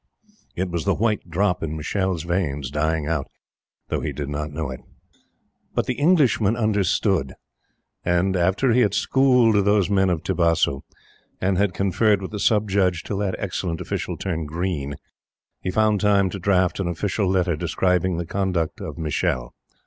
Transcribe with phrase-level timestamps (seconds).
[0.55, 3.29] It was the White drop in Michele's veins dying out,
[3.89, 4.79] though he did not know it.
[5.75, 7.35] But the Englishman understood;
[8.03, 10.81] and, after he had schooled those men of Tibasu,
[11.39, 14.95] and had conferred with the Sub Judge till that excellent official turned green,
[15.61, 19.53] he found time to draught an official letter describing the conduct of Michele.